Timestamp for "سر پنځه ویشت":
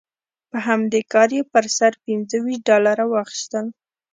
1.77-2.61